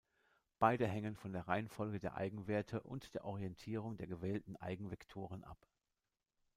Beide 0.57 0.87
hängen 0.87 1.15
von 1.15 1.31
der 1.31 1.47
Reihenfolge 1.47 1.99
der 1.99 2.15
Eigenwerte 2.15 2.81
und 2.81 3.13
der 3.13 3.23
Orientierung 3.23 3.97
der 3.97 4.07
gewählten 4.07 4.55
Eigenvektoren 4.55 5.43
ab. 5.43 5.59